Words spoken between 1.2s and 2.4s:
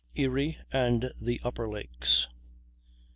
the Upper Lakes.